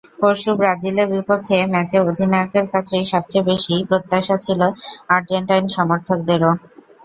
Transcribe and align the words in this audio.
পরশু 0.19 0.51
ব্রাজিলের 0.59 1.07
বিপক্ষে 1.13 1.57
ম্যাচে 1.73 1.97
অধিনায়কের 2.03 2.65
কাছেই 2.73 3.05
সবচেয়ে 3.13 3.47
বেশি 3.49 3.75
প্রত্যাশা 3.89 4.35
ছিল 4.45 4.61
আর্জেন্টাইন 5.15 5.65
সমর্থকদেরও। 5.75 6.51